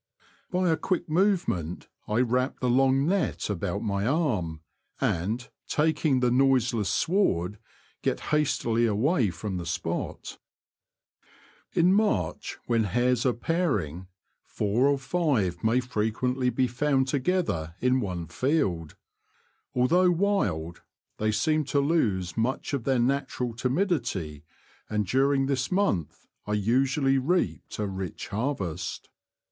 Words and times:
By 0.49 0.69
a 0.71 0.77
quick 0.77 1.07
movement 1.07 1.87
I 2.07 2.21
wrap 2.21 2.59
the 2.59 2.71
long 2.71 3.05
net 3.05 3.51
about 3.51 3.83
my 3.83 4.07
arm, 4.07 4.61
and, 4.99 5.47
taking 5.67 6.21
the 6.21 6.31
noiseless 6.31 6.89
sward, 6.89 7.59
get 8.01 8.19
hastily 8.31 8.87
away 8.87 9.29
from 9.29 9.57
the 9.57 9.65
spot. 9.67 10.39
The 11.75 11.81
Confessions 11.81 11.83
of 11.83 11.83
a 11.83 11.83
Poacher. 11.83 11.83
67 11.83 11.85
In 11.85 11.93
March, 11.93 12.57
when 12.65 12.83
hares 12.85 13.25
are 13.27 13.33
pairing, 13.33 14.07
four 14.43 14.87
or 14.87 14.97
five 14.97 15.63
may 15.63 15.79
frequently 15.79 16.49
be 16.49 16.65
found 16.65 17.07
together 17.07 17.75
in 17.79 17.99
one 18.01 18.25
field. 18.25 18.95
Although 19.75 20.09
wild, 20.09 20.81
they 21.17 21.31
seem 21.31 21.63
to 21.65 21.79
lose 21.79 22.35
much 22.35 22.73
of 22.73 22.85
their 22.85 22.97
natural 22.97 23.53
timidity, 23.53 24.45
and 24.89 25.05
during 25.05 25.45
this 25.45 25.71
month 25.71 26.25
I 26.47 26.53
usually 26.53 27.19
reaped 27.19 27.77
a 27.77 27.85
rich 27.85 28.29
harvest. 28.29 29.09